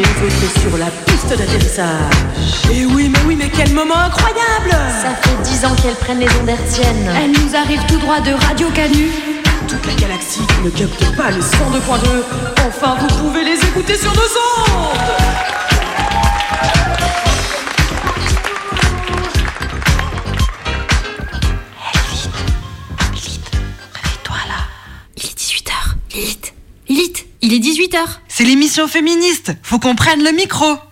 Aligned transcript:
Les 0.00 0.26
autres 0.26 0.60
sur 0.60 0.78
la 0.78 0.86
piste 1.06 1.28
d'atterrissage. 1.28 2.70
Et 2.72 2.86
oui, 2.86 3.08
mais 3.08 3.18
oui, 3.26 3.36
mais 3.36 3.50
quel 3.54 3.72
moment 3.72 3.96
incroyable 3.96 4.70
Ça 5.02 5.14
fait 5.20 5.42
dix 5.42 5.64
ans 5.64 5.74
qu'elles 5.82 5.94
prennent 5.94 6.20
les 6.20 6.28
ondes 6.40 6.48
hertziennes. 6.48 7.10
Elle 7.16 7.32
nous 7.32 7.54
arrive 7.54 7.84
tout 7.86 7.98
droit 7.98 8.20
de 8.20 8.32
Radio 8.32 8.68
Canu. 8.70 9.10
Toute 9.68 9.86
la 9.86 9.94
galaxie 9.94 10.40
qui 10.46 10.64
ne 10.64 10.70
capte 10.70 11.16
pas 11.16 11.30
le 11.30 11.40
102.2. 11.40 11.46
Enfin, 12.66 12.96
vous 13.00 13.14
pouvez 13.18 13.44
les 13.44 13.58
écouter 13.58 13.96
sur 13.96 14.12
nos 14.12 14.20
ondes. 14.20 15.40
Il 27.42 27.54
est 27.54 27.58
18h. 27.58 27.98
Lilith. 28.40 28.46
Lilith, 28.46 28.46
il 28.46 28.46
est 28.46 28.46
18h. 28.46 28.46
C'est 28.46 28.46
l'émission 28.46 28.88
féministe 28.88 29.52
Faut 29.62 29.78
qu'on 29.78 29.94
prenne 29.94 30.24
le 30.24 30.32
micro 30.32 30.89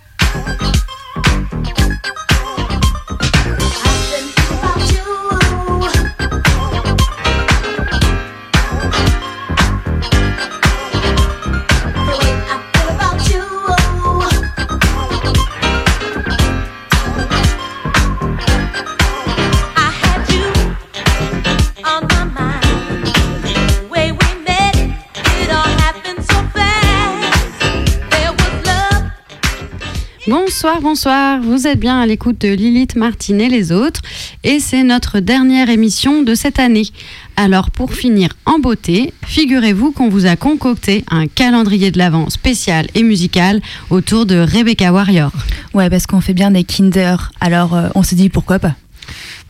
Bonsoir, 30.60 30.80
bonsoir. 30.80 31.40
Vous 31.40 31.68
êtes 31.68 31.78
bien 31.78 32.00
à 32.00 32.04
l'écoute 32.04 32.40
de 32.40 32.48
Lilith 32.48 32.96
Martin 32.96 33.38
et 33.38 33.48
les 33.48 33.70
autres. 33.70 34.00
Et 34.42 34.58
c'est 34.58 34.82
notre 34.82 35.20
dernière 35.20 35.70
émission 35.70 36.24
de 36.24 36.34
cette 36.34 36.58
année. 36.58 36.88
Alors, 37.36 37.70
pour 37.70 37.94
finir 37.94 38.30
en 38.44 38.58
beauté, 38.58 39.12
figurez-vous 39.24 39.92
qu'on 39.92 40.08
vous 40.08 40.26
a 40.26 40.34
concocté 40.34 41.04
un 41.12 41.28
calendrier 41.28 41.92
de 41.92 41.98
l'Avent 41.98 42.28
spécial 42.28 42.88
et 42.96 43.04
musical 43.04 43.60
autour 43.90 44.26
de 44.26 44.34
Rebecca 44.34 44.92
Warrior. 44.92 45.30
Ouais, 45.74 45.88
parce 45.90 46.08
qu'on 46.08 46.20
fait 46.20 46.34
bien 46.34 46.50
des 46.50 46.64
Kinder. 46.64 47.30
Alors, 47.40 47.76
euh, 47.76 47.90
on 47.94 48.02
s'est 48.02 48.16
dit 48.16 48.28
pourquoi 48.28 48.58
pas. 48.58 48.74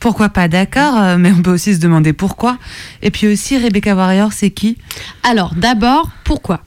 Pourquoi 0.00 0.28
pas, 0.28 0.48
d'accord, 0.48 0.96
euh, 0.96 1.16
mais 1.18 1.32
on 1.32 1.42
peut 1.42 1.52
aussi 1.52 1.74
se 1.74 1.80
demander 1.80 2.12
pourquoi. 2.12 2.58
Et 3.02 3.10
puis 3.10 3.26
aussi, 3.26 3.58
Rebecca 3.58 3.94
Warrior, 3.94 4.32
c'est 4.32 4.50
qui? 4.50 4.78
Alors, 5.22 5.54
d'abord, 5.56 6.10
pourquoi? 6.24 6.60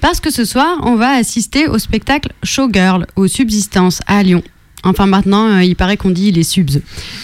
Parce 0.00 0.20
que 0.20 0.30
ce 0.30 0.44
soir, 0.44 0.80
on 0.82 0.96
va 0.96 1.10
assister 1.10 1.68
au 1.68 1.78
spectacle 1.78 2.32
Showgirl 2.42 3.06
aux 3.16 3.28
Subsistances 3.28 4.00
à 4.06 4.22
Lyon. 4.22 4.42
Enfin, 4.82 5.06
maintenant, 5.06 5.48
euh, 5.48 5.62
il 5.62 5.76
paraît 5.76 5.96
qu'on 5.96 6.10
dit 6.10 6.30
les 6.30 6.42
subs. 6.42 6.82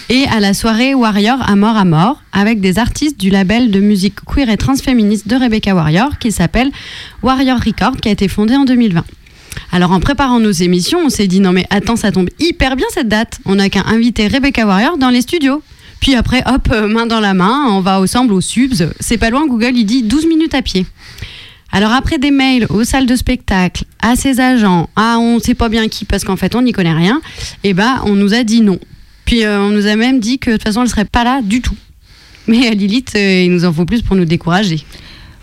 Et 0.09 0.25
à 0.31 0.39
la 0.39 0.53
soirée 0.53 0.95
Warrior 0.95 1.37
à 1.47 1.55
mort 1.55 1.77
à 1.77 1.85
mort, 1.85 2.23
avec 2.31 2.59
des 2.59 2.79
artistes 2.79 3.19
du 3.19 3.29
label 3.29 3.69
de 3.69 3.79
musique 3.79 4.15
queer 4.25 4.49
et 4.49 4.57
transféministe 4.57 5.27
de 5.27 5.35
Rebecca 5.35 5.75
Warrior, 5.75 6.17
qui 6.17 6.31
s'appelle 6.31 6.71
Warrior 7.21 7.59
Record, 7.59 7.97
qui 7.97 8.09
a 8.09 8.11
été 8.11 8.27
fondé 8.27 8.55
en 8.55 8.65
2020. 8.65 9.03
Alors 9.71 9.91
en 9.91 9.99
préparant 9.99 10.39
nos 10.39 10.51
émissions, 10.51 10.99
on 10.99 11.09
s'est 11.09 11.27
dit 11.27 11.39
non 11.39 11.53
mais 11.53 11.65
attends, 11.69 11.95
ça 11.95 12.11
tombe 12.11 12.29
hyper 12.39 12.75
bien 12.75 12.87
cette 12.93 13.07
date. 13.07 13.39
On 13.45 13.55
n'a 13.55 13.69
qu'à 13.69 13.83
inviter 13.87 14.27
Rebecca 14.27 14.65
Warrior 14.65 14.97
dans 14.97 15.09
les 15.09 15.21
studios. 15.21 15.61
Puis 16.01 16.15
après, 16.15 16.43
hop, 16.47 16.67
euh, 16.71 16.87
main 16.87 17.05
dans 17.05 17.19
la 17.19 17.33
main, 17.33 17.67
on 17.69 17.79
va 17.79 18.01
ensemble 18.01 18.33
aux 18.33 18.41
subs. 18.41 18.91
C'est 18.99 19.17
pas 19.17 19.29
loin, 19.29 19.45
Google, 19.45 19.73
il 19.75 19.85
dit 19.85 20.03
12 20.03 20.25
minutes 20.25 20.55
à 20.55 20.61
pied. 20.61 20.85
Alors 21.71 21.93
après 21.93 22.17
des 22.17 22.31
mails 22.31 22.65
aux 22.69 22.83
salles 22.83 23.05
de 23.05 23.15
spectacle, 23.15 23.85
à 24.01 24.17
ses 24.17 24.41
agents, 24.41 24.89
à 24.95 25.19
on 25.19 25.39
sait 25.39 25.53
pas 25.53 25.69
bien 25.69 25.87
qui 25.87 26.03
parce 26.03 26.25
qu'en 26.25 26.35
fait 26.35 26.53
on 26.53 26.63
n'y 26.63 26.73
connaît 26.73 26.93
rien, 26.93 27.21
et 27.63 27.73
ben 27.73 28.01
on 28.03 28.15
nous 28.15 28.33
a 28.33 28.43
dit 28.43 28.59
non. 28.59 28.77
Puis 29.23 29.45
euh, 29.45 29.61
on 29.61 29.69
nous 29.69 29.87
a 29.87 29.95
même 29.95 30.19
dit 30.19 30.37
que 30.37 30.49
de 30.51 30.55
toute 30.57 30.63
façon 30.63 30.81
elle 30.81 30.89
serait 30.89 31.05
pas 31.05 31.23
là 31.23 31.41
du 31.41 31.61
tout. 31.61 31.75
Mais 32.47 32.67
à 32.67 32.71
Lilith, 32.71 33.13
euh, 33.15 33.43
il 33.45 33.53
nous 33.53 33.63
en 33.63 33.71
faut 33.71 33.85
plus 33.85 34.01
pour 34.01 34.17
nous 34.17 34.25
décourager. 34.25 34.83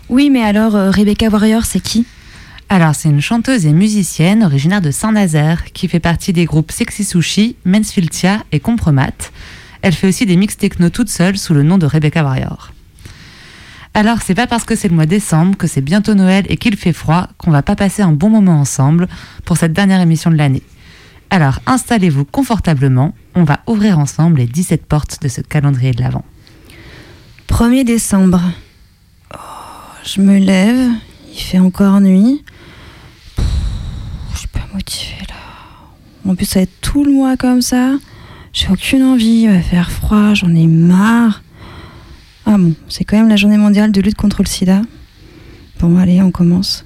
Oui, 0.09 0.29
mais 0.29 0.41
alors, 0.41 0.73
Rebecca 0.73 1.29
Warrior, 1.29 1.65
c'est 1.65 1.79
qui? 1.79 2.05
Alors, 2.71 2.93
c'est 2.93 3.09
une 3.09 3.19
chanteuse 3.19 3.65
et 3.65 3.73
musicienne 3.73 4.43
originaire 4.43 4.79
de 4.81 4.91
Saint-Nazaire 4.91 5.73
qui 5.73 5.87
fait 5.87 5.99
partie 5.99 6.33
des 6.33 6.45
groupes 6.45 6.71
Sexy 6.71 7.03
Sushi, 7.03 7.55
Mensfiltia 7.65 8.43
et 8.51 8.59
Compromat. 8.59 9.31
Elle 9.81 9.93
fait 9.93 10.07
aussi 10.07 10.27
des 10.27 10.35
mix 10.35 10.55
techno 10.55 10.91
toute 10.91 11.09
seule 11.09 11.35
sous 11.35 11.55
le 11.55 11.63
nom 11.63 11.79
de 11.79 11.87
Rebecca 11.87 12.23
Warrior. 12.23 12.71
Alors, 13.95 14.19
c'est 14.23 14.35
pas 14.35 14.45
parce 14.45 14.65
que 14.65 14.75
c'est 14.75 14.87
le 14.87 14.93
mois 14.93 15.07
décembre, 15.07 15.57
que 15.57 15.65
c'est 15.65 15.81
bientôt 15.81 16.13
Noël 16.13 16.45
et 16.47 16.57
qu'il 16.57 16.77
fait 16.77 16.93
froid 16.93 17.27
qu'on 17.39 17.49
va 17.49 17.63
pas 17.63 17.75
passer 17.75 18.03
un 18.03 18.11
bon 18.11 18.29
moment 18.29 18.59
ensemble 18.59 19.07
pour 19.45 19.57
cette 19.57 19.73
dernière 19.73 20.01
émission 20.01 20.29
de 20.29 20.35
l'année. 20.35 20.63
Alors, 21.31 21.59
installez-vous 21.65 22.25
confortablement, 22.25 23.15
on 23.33 23.45
va 23.45 23.61
ouvrir 23.65 23.97
ensemble 23.97 24.41
les 24.41 24.47
17 24.47 24.85
portes 24.85 25.23
de 25.23 25.27
ce 25.27 25.41
calendrier 25.41 25.91
de 25.91 26.03
l'Avent. 26.03 26.23
1er 27.47 27.83
décembre. 27.83 28.41
Oh, 29.33 29.37
je 30.05 30.21
me 30.21 30.37
lève, 30.37 30.91
il 31.33 31.39
fait 31.39 31.59
encore 31.59 31.99
nuit. 31.99 32.43
Suis 34.51 34.61
pas 34.61 34.67
motivée 34.73 35.25
là. 35.27 35.35
En 36.29 36.35
plus, 36.35 36.45
ça 36.45 36.59
va 36.59 36.63
être 36.63 36.81
tout 36.81 37.03
le 37.03 37.11
mois 37.11 37.37
comme 37.37 37.61
ça. 37.61 37.93
J'ai 38.53 38.67
aucune 38.69 39.03
envie, 39.03 39.43
il 39.43 39.49
va 39.49 39.61
faire 39.61 39.91
froid, 39.91 40.33
j'en 40.33 40.53
ai 40.55 40.67
marre. 40.67 41.43
Ah 42.45 42.57
bon, 42.57 42.73
c'est 42.87 43.03
quand 43.03 43.17
même 43.17 43.29
la 43.29 43.35
journée 43.35 43.57
mondiale 43.57 43.91
de 43.91 44.01
lutte 44.01 44.15
contre 44.17 44.41
le 44.41 44.47
sida. 44.47 44.81
Bon, 45.79 45.97
allez, 45.97 46.21
on 46.21 46.31
commence. 46.31 46.85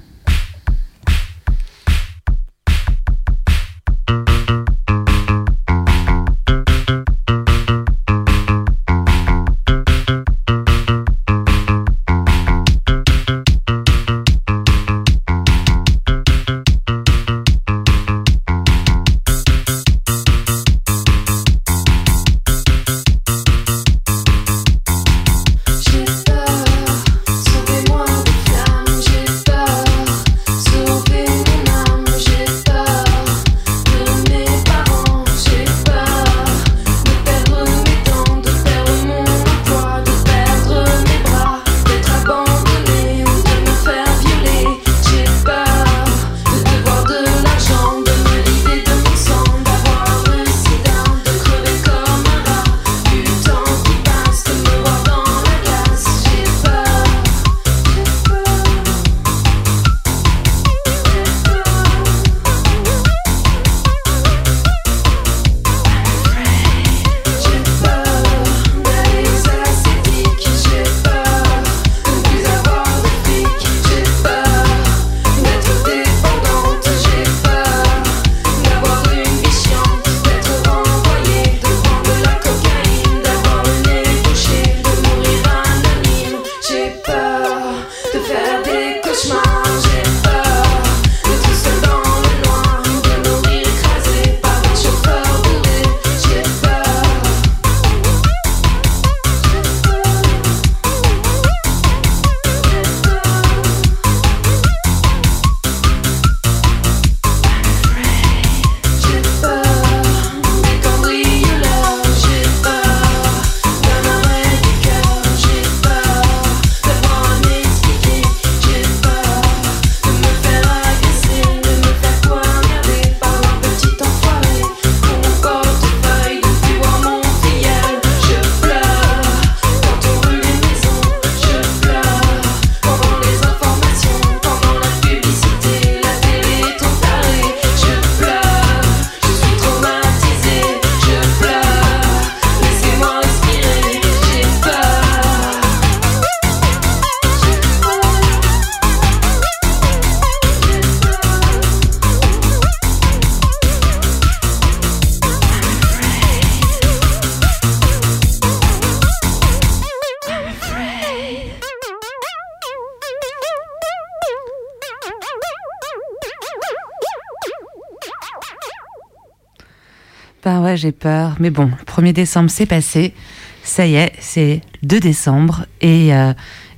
J'ai 170.84 170.92
peur, 170.92 171.36
mais 171.40 171.48
bon, 171.48 171.70
le 171.78 171.84
1er 171.90 172.12
décembre 172.12 172.50
c'est 172.50 172.66
passé. 172.66 173.14
Ça 173.62 173.86
y 173.86 173.94
est, 173.94 174.12
c'est 174.18 174.60
2 174.82 175.00
décembre 175.00 175.64
et, 175.80 176.14
euh, 176.14 176.34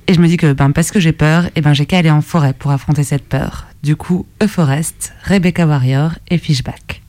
et 0.07 0.13
je 0.13 0.21
me 0.21 0.27
dis 0.27 0.37
que 0.37 0.53
ben, 0.53 0.71
parce 0.71 0.91
que 0.91 1.01
j'ai 1.01 1.11
peur, 1.11 1.49
et 1.57 1.61
ben, 1.61 1.73
j'ai 1.73 1.85
qu'à 1.85 1.97
aller 1.97 2.09
en 2.09 2.21
forêt 2.21 2.53
pour 2.53 2.71
affronter 2.71 3.03
cette 3.03 3.27
peur. 3.27 3.67
Du 3.83 3.97
coup, 3.97 4.25
A 4.39 4.47
Forest, 4.47 5.13
Rebecca 5.23 5.67
Warrior 5.67 6.11
et 6.29 6.37
Fishback. 6.37 7.01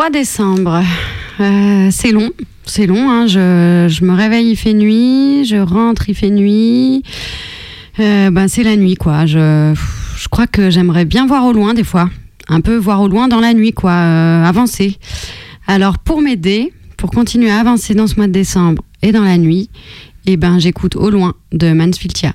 3 0.00 0.08
décembre. 0.08 0.82
Euh, 1.40 1.88
c'est 1.90 2.10
long, 2.10 2.30
c'est 2.64 2.86
long. 2.86 3.10
hein. 3.10 3.26
Je, 3.26 4.02
me 4.02 4.14
réveille, 4.14 4.52
il 4.52 4.56
fait 4.56 4.72
nuit. 4.72 5.44
Je 5.44 5.56
rentre, 5.56 6.08
il 6.08 6.14
fait 6.14 6.30
nuit. 6.30 7.02
Euh, 7.98 8.30
ben, 8.30 8.48
c'est 8.48 8.62
la 8.62 8.76
nuit, 8.76 8.94
quoi. 8.94 9.26
Je, 9.26 9.74
je 10.16 10.28
crois 10.30 10.46
que 10.46 10.70
j'aimerais 10.70 11.04
bien 11.04 11.26
voir 11.26 11.44
au 11.44 11.52
loin, 11.52 11.74
des 11.74 11.84
fois. 11.84 12.08
Un 12.48 12.62
peu 12.62 12.76
voir 12.76 13.02
au 13.02 13.08
loin 13.08 13.28
dans 13.28 13.40
la 13.40 13.52
nuit, 13.52 13.72
quoi. 13.74 13.90
euh, 13.90 14.42
avancer. 14.42 14.96
Alors, 15.66 15.98
pour 15.98 16.22
m'aider, 16.22 16.72
pour 16.96 17.10
continuer 17.10 17.50
à 17.50 17.58
avancer 17.58 17.92
dans 17.92 18.06
ce 18.06 18.16
mois 18.16 18.26
de 18.26 18.32
décembre 18.32 18.82
et 19.02 19.12
dans 19.12 19.24
la 19.24 19.36
nuit, 19.36 19.68
eh 20.24 20.38
ben, 20.38 20.58
j'écoute 20.58 20.96
au 20.96 21.10
loin 21.10 21.34
de 21.52 21.74
Mansfieldia. 21.74 22.32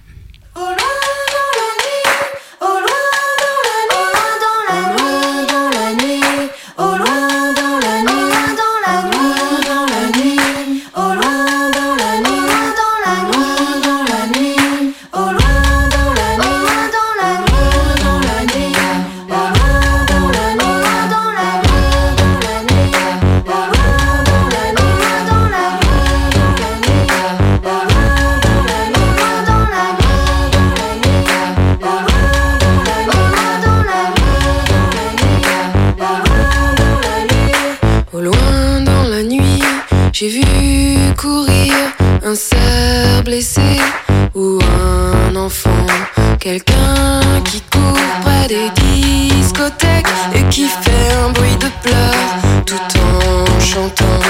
Quelqu'un 46.39 47.21
qui 47.43 47.61
court 47.61 47.97
près 48.21 48.47
des 48.47 48.69
discothèques 48.81 50.07
et 50.33 50.43
qui 50.49 50.67
fait 50.67 51.13
un 51.25 51.31
bruit 51.31 51.55
de 51.55 51.69
pleurs 51.81 52.63
tout 52.65 52.75
en 52.75 53.59
chantant. 53.59 54.21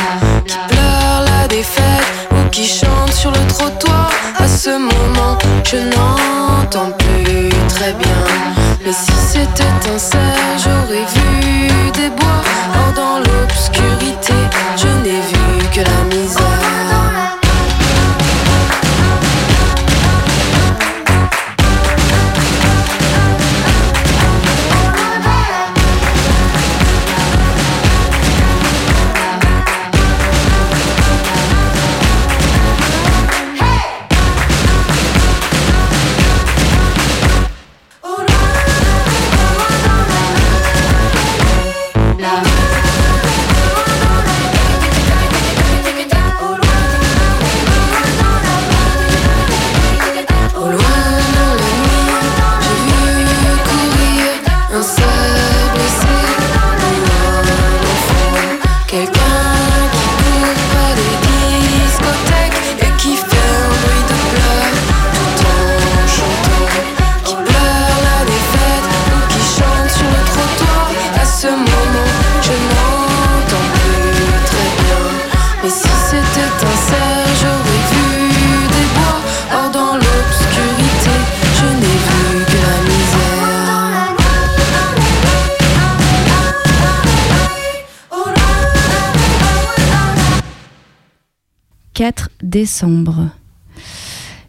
Qui 0.48 0.55
pleure 0.70 1.22
la 1.25 1.48
défaite 1.48 2.05
ou 2.32 2.50
qui 2.50 2.65
chante 2.65 3.12
sur 3.12 3.32
le 3.32 3.48
trottoir. 3.48 4.10
À 4.38 4.48
ce 4.48 4.72
moment, 4.77 5.38
je 5.63 5.77
n'entends 5.77 6.91
plus 6.98 7.50
très 7.70 7.94
bien. 7.94 8.24
Mais 8.86 8.94
si 8.94 9.12
c'était 9.32 9.63
un 9.94 9.98
cerf, 9.98 10.22
j'aurais 10.63 11.05
vu 11.15 11.91
des 11.94 12.10
bois. 12.10 12.41
Or, 12.75 12.94
dans 12.94 13.17
l'obscurité, 13.20 14.34
je 14.77 14.88
n'ai 15.03 15.20
vu. 15.22 15.35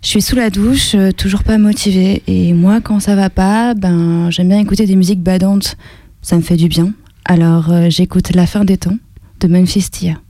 Je 0.03 0.09
suis 0.09 0.23
sous 0.23 0.37
la 0.37 0.51
douche, 0.51 0.95
euh, 0.95 1.11
toujours 1.11 1.43
pas 1.43 1.59
motivée. 1.59 2.23
Et 2.27 2.53
moi, 2.53 2.81
quand 2.81 3.01
ça 3.01 3.17
va 3.17 3.29
pas, 3.29 3.75
ben, 3.75 4.31
j'aime 4.31 4.49
bien 4.49 4.61
écouter 4.61 4.87
des 4.87 4.97
musiques 4.97 5.23
badantes. 5.23 5.77
Ça 6.23 6.37
me 6.37 6.43
fait 6.43 6.57
du 6.57 6.69
bien. 6.69 6.93
Alors, 7.25 7.73
euh, 7.73 7.91
j'écoute 7.91 8.35
La 8.35 8.47
fin 8.47 8.65
des 8.65 8.77
temps 8.77 8.97
de 9.41 9.49
Memphis 9.49 9.91
Tia. 9.91 10.21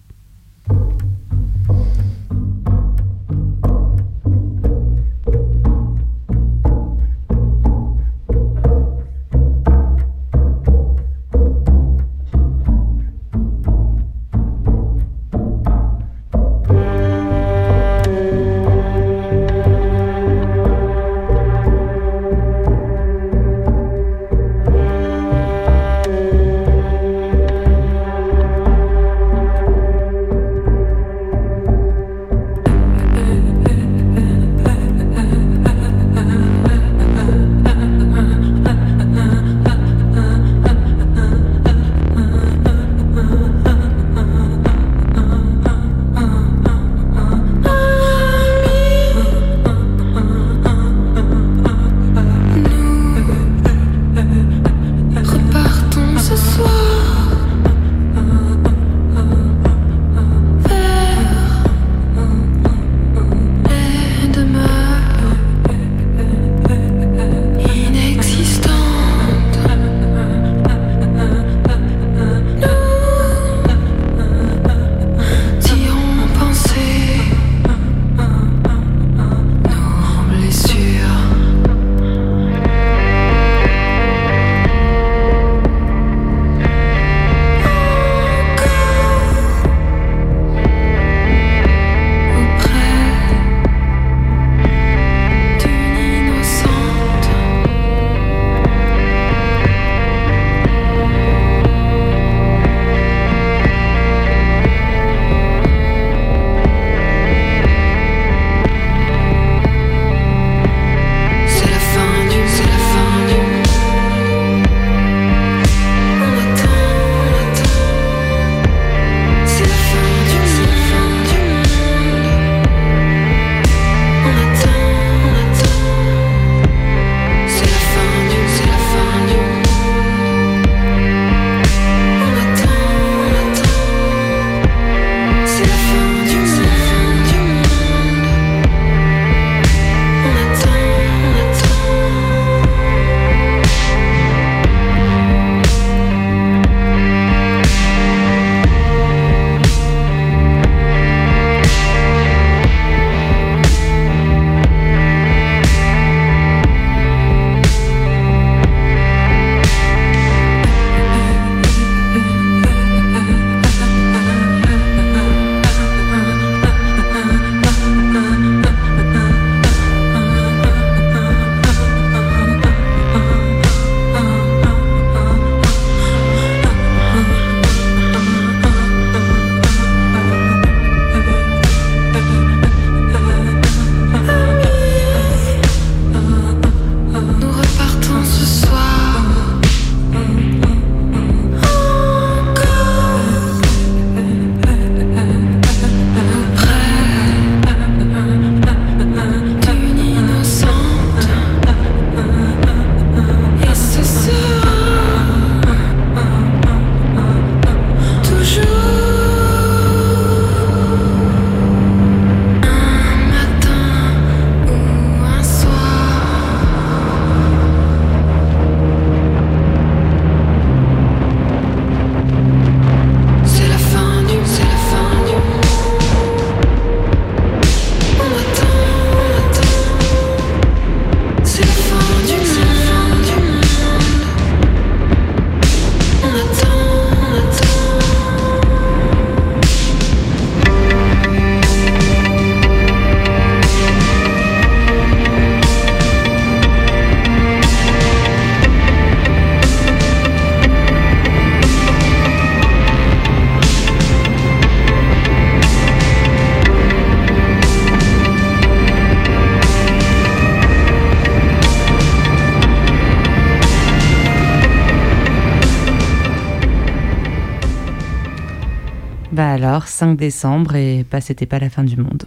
5 270.06 270.16
décembre 270.16 270.76
et 270.76 271.04
bah 271.10 271.20
c'était 271.20 271.46
pas 271.46 271.58
la 271.58 271.70
fin 271.70 271.84
du 271.84 271.96
monde. 271.96 272.24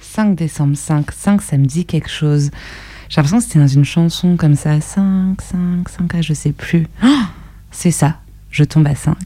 5 0.00 0.34
décembre, 0.34 0.76
5, 0.76 1.10
5 1.12 1.42
ça 1.42 1.56
me 1.56 1.66
dit 1.66 1.84
quelque 1.84 2.10
chose. 2.10 2.50
J'ai 3.08 3.16
l'impression 3.16 3.38
que 3.38 3.44
c'était 3.44 3.58
dans 3.60 3.66
une 3.68 3.84
chanson 3.84 4.36
comme 4.36 4.56
ça, 4.56 4.80
5, 4.80 5.40
5, 5.40 5.88
5, 5.88 6.12
ah, 6.14 6.22
je 6.22 6.34
sais 6.34 6.52
plus. 6.52 6.86
Ah, 7.02 7.28
c'est 7.70 7.92
ça, 7.92 8.20
je 8.50 8.64
tombe 8.64 8.86
à 8.86 8.94
5. 8.94 9.16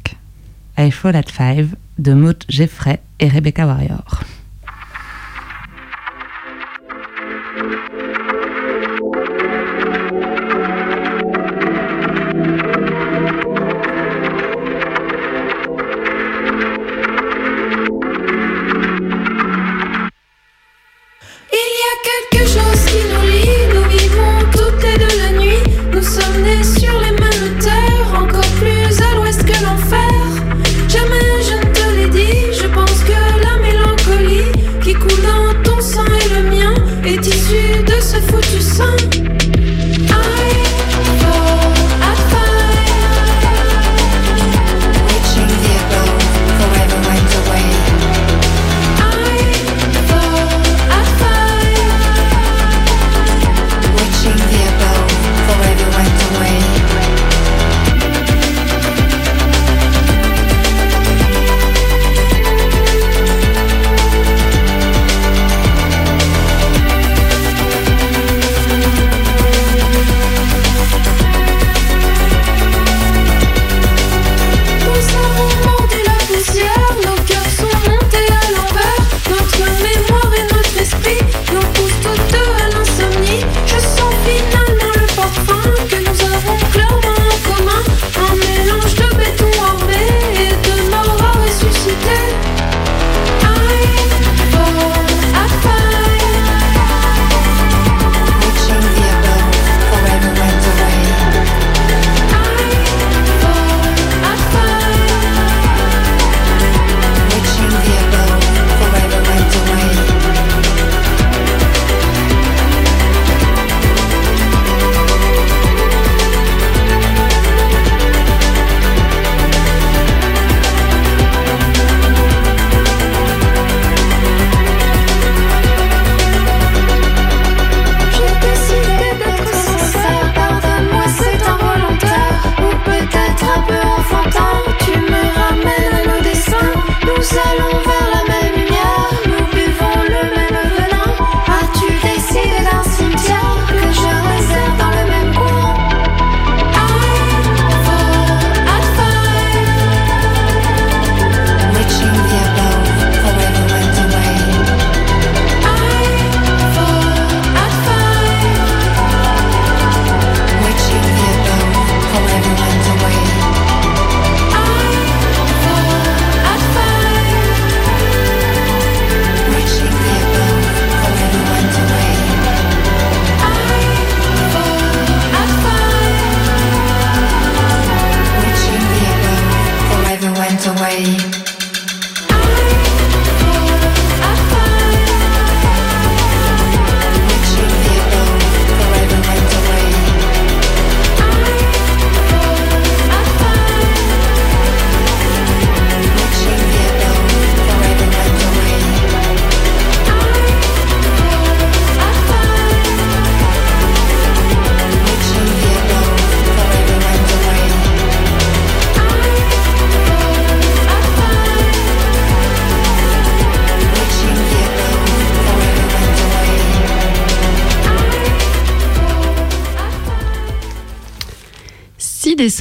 I 0.79 0.91
Fall 0.91 1.17
at 1.17 1.23
5 1.35 1.69
de 1.99 2.13
Maud 2.13 2.45
Jeffrey 2.49 3.01
et 3.19 3.29
Rebecca 3.29 3.67
Warrior. 3.67 4.23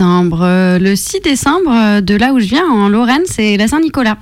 Euh, 0.01 0.79
Le 0.79 0.95
6 0.95 1.19
décembre, 1.21 1.71
euh, 1.73 2.01
de 2.01 2.15
là 2.15 2.33
où 2.33 2.39
je 2.39 2.45
viens, 2.45 2.65
en 2.65 2.87
Lorraine, 2.89 3.23
c'est 3.25 3.57
la 3.57 3.67
Saint-Nicolas. 3.67 4.17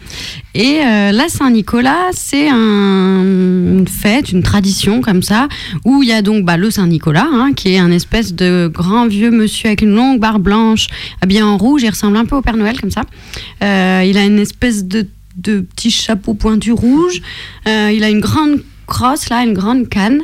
Et 0.56 0.80
euh, 0.84 1.12
la 1.12 1.28
Saint-Nicolas, 1.30 2.08
c'est 2.14 2.50
un- 2.50 3.22
une 3.24 3.88
fête, 3.88 4.32
une 4.32 4.42
tradition 4.44 5.02
comme 5.02 5.22
ça, 5.22 5.48
où 5.86 6.02
il 6.04 6.10
y 6.10 6.14
a 6.14 6.22
donc 6.22 6.46
bah, 6.46 6.58
le 6.58 6.72
Saint-Nicolas, 6.72 7.28
hein, 7.32 7.52
qui 7.56 7.74
est 7.74 7.78
un 7.80 7.92
espèce 7.92 8.34
de 8.34 8.70
grand 8.74 9.08
vieux 9.08 9.30
monsieur 9.32 9.68
avec 9.68 9.82
une 9.82 9.94
longue 9.94 10.20
barbe 10.20 10.42
blanche, 10.44 10.88
habillé 11.22 11.44
en 11.44 11.58
rouge, 11.58 11.84
il 11.84 11.90
ressemble 11.90 12.18
un 12.18 12.26
peu 12.26 12.36
au 12.36 12.42
Père 12.42 12.58
Noël 12.58 12.80
comme 12.80 12.92
ça. 12.92 13.04
Il 13.62 14.18
a 14.18 14.24
une 14.26 14.40
espèce 14.40 14.86
de, 14.86 15.06
petit 15.44 15.92
chapeau 15.92 16.34
pointu 16.34 16.72
rouge, 16.72 17.22
il 17.66 18.04
a 18.04 18.10
une 18.10 18.22
grande 18.22 18.62
crosse 18.88 19.30
là, 19.30 19.44
une 19.44 19.54
grande 19.54 19.90
canne, 19.90 20.22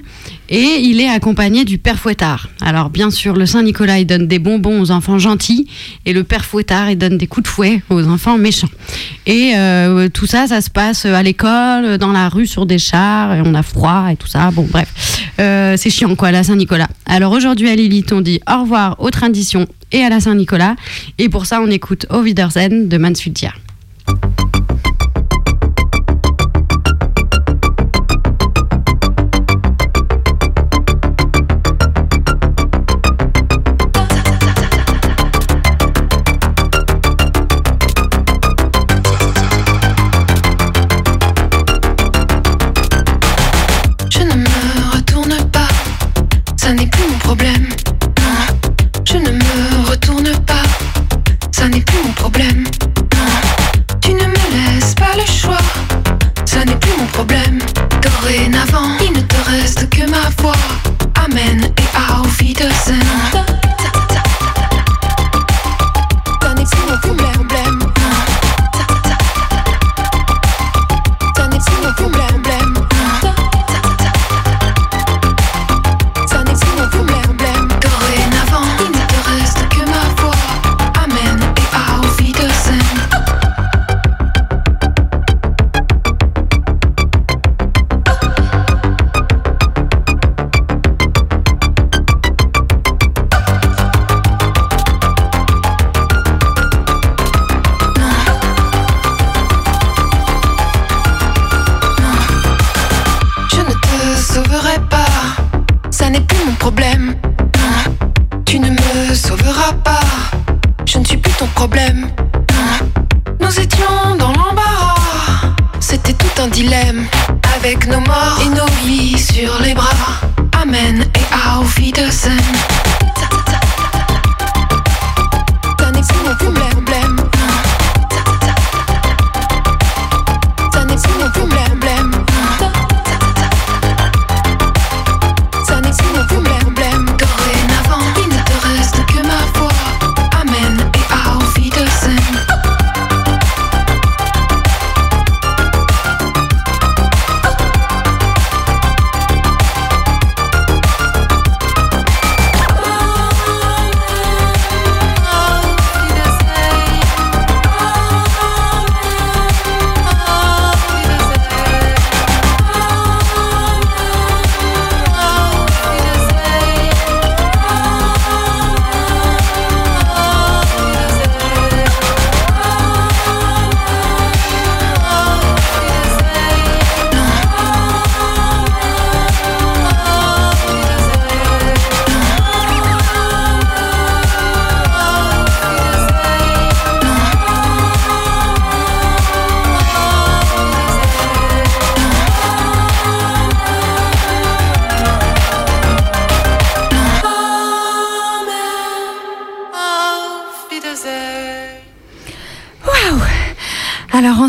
et 0.50 0.80
il 0.80 1.00
est 1.02 1.10
accompagné 1.10 1.66
du 1.66 1.78
père 1.78 2.00
Fouettard. 2.00 2.50
Alors 2.62 2.90
bien 2.90 3.12
sûr, 3.12 3.36
le 3.36 3.46
Saint 3.46 3.62
Nicolas 3.62 4.00
il 4.00 4.06
donne 4.06 4.28
des 4.28 4.40
bonbons 4.40 4.82
aux 4.82 4.90
enfants 4.90 5.20
gentils, 5.20 5.68
et 6.06 6.14
le 6.14 6.24
père 6.24 6.46
Fouettard 6.46 6.90
il 6.90 6.98
donne 6.98 7.18
des 7.18 7.28
coups 7.28 7.44
de 7.44 7.50
fouet 7.50 7.82
aux 7.90 8.08
enfants 8.08 8.38
méchants. 8.38 8.70
Et 9.26 9.54
euh, 9.56 10.10
tout 10.10 10.26
ça, 10.26 10.48
ça 10.48 10.62
se 10.62 10.70
passe 10.70 11.06
à 11.06 11.22
l'école, 11.22 11.98
dans 11.98 12.12
la 12.12 12.30
rue, 12.30 12.48
sur 12.48 12.66
des 12.66 12.80
chars, 12.80 13.36
et 13.36 13.42
on 13.46 13.54
a 13.54 13.64
froid 13.64 14.08
et 14.12 14.16
tout 14.16 14.28
ça. 14.28 14.50
Bon 14.52 14.68
bref, 14.70 14.90
Euh, 15.40 15.76
c'est 15.78 15.90
chiant 15.90 16.16
quoi, 16.16 16.32
la 16.32 16.44
Saint 16.44 16.56
Nicolas. 16.56 16.88
Alors 17.06 17.32
aujourd'hui 17.32 17.70
à 17.70 17.76
Lilith, 17.76 18.14
on 18.14 18.22
dit 18.22 18.40
au 18.50 18.62
revoir 18.62 18.96
aux 19.00 19.10
traditions 19.10 19.68
et 19.92 20.02
à 20.02 20.10
la 20.10 20.20
Saint 20.20 20.36
Nicolas, 20.36 20.76
et 21.18 21.28
pour 21.28 21.46
ça 21.46 21.60
on 21.62 21.70
écoute 21.70 22.06
Au 22.10 22.22
de 22.22 22.98
Mansfieldia. 22.98 23.54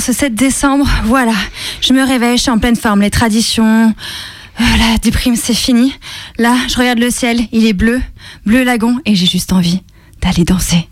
Ce 0.04 0.12
7 0.12 0.34
décembre, 0.34 0.86
voilà, 1.04 1.32
je 1.80 1.94
me 1.94 2.06
réveille, 2.06 2.36
je 2.36 2.42
suis 2.42 2.50
en 2.50 2.58
pleine 2.58 2.76
forme, 2.76 3.00
les 3.00 3.08
traditions, 3.08 3.86
euh, 3.86 4.64
la 4.78 4.98
déprime 4.98 5.34
c'est 5.34 5.54
fini. 5.54 5.94
Là, 6.36 6.56
je 6.68 6.76
regarde 6.76 6.98
le 6.98 7.08
ciel, 7.08 7.40
il 7.52 7.66
est 7.66 7.72
bleu, 7.72 8.02
bleu 8.44 8.64
lagon, 8.64 8.98
et 9.06 9.14
j'ai 9.14 9.24
juste 9.24 9.54
envie 9.54 9.80
d'aller 10.20 10.44
danser. 10.44 10.88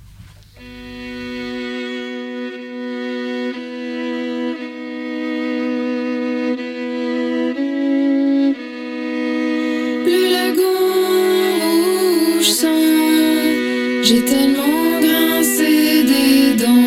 J'ai 14.04 14.24
tellement 14.24 15.00
grincé 15.00 16.02
des 16.04 16.64
dents. 16.64 16.82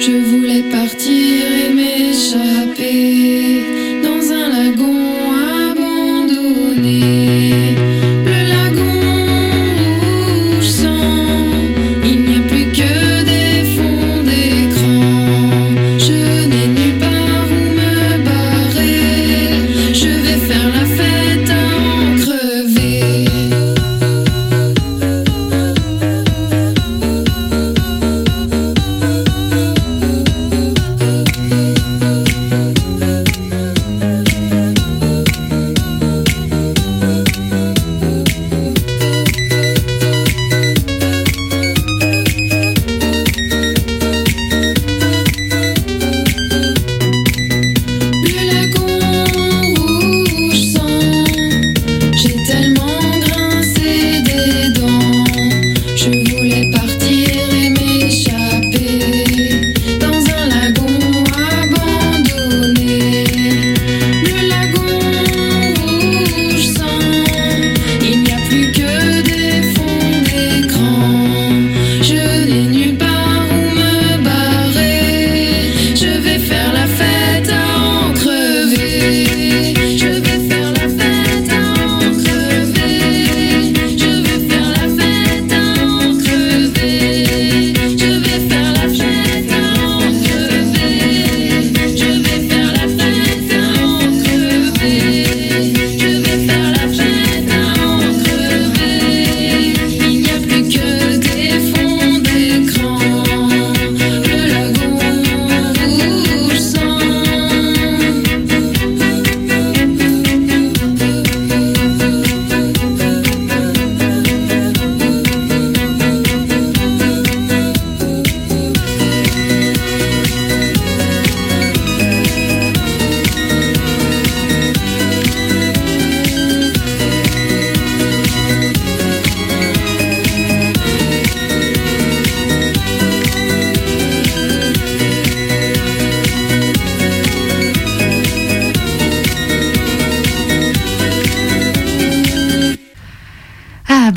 Je 0.00 0.12
voulais 0.30 0.51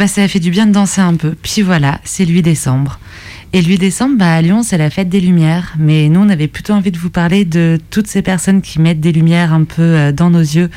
bah 0.06 0.10
ça 0.10 0.22
a 0.22 0.28
fait 0.28 0.39
du 0.39 0.52
bien 0.52 0.68
de 0.68 0.72
danser 0.72 1.02
un 1.02 1.15
peu. 1.15 1.34
Puis 1.41 1.63
voilà, 1.63 2.00
c'est 2.04 2.26
lui 2.26 2.44
décembre. 2.44 3.00
Et 3.54 3.62
lui 3.63 3.80
décembre, 3.80 4.18
bah, 4.20 4.36
à 4.36 4.41
Lyon, 4.44 4.62
c'est 4.62 4.78
la 4.78 4.91
fête 4.91 5.10
des 5.10 5.20
Lumières. 5.20 5.74
Mais 5.80 6.10
nous, 6.10 6.20
on 6.20 6.30
avait 6.30 6.48
plutôt 6.48 6.74
envie 6.74 6.91
de 6.91 7.00
vous 7.00 7.10
parler 7.10 7.44
de 7.44 7.80
toutes 7.89 8.06
ces 8.06 8.22
personnes 8.22 8.62
qui 8.62 8.80
mettent 8.80 9.00
des 9.00 9.12
lumières 9.12 9.52
un 9.52 9.63
peu 9.63 9.82
euh, 9.82 10.12
dans 10.12 10.30
nos 10.30 10.41
yeux, 10.41 10.70